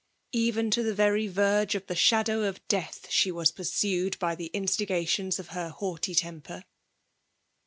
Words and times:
Even 0.33 0.71
to 0.71 0.81
the 0.81 0.95
very 0.95 1.27
verge 1.27 1.75
of 1.75 1.85
the 1.85 1.93
shadow 1.93 2.43
of 2.45 2.67
death, 2.67 3.05
she 3.11 3.31
was 3.31 3.51
pursued 3.51 4.17
by 4.17 4.33
the 4.33 4.47
instigations 4.51 5.37
of 5.37 5.49
her 5.49 5.69
haughty 5.69 6.15
temper! 6.15 6.65